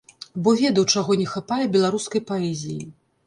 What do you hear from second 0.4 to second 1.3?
Бо ведаў, чаго не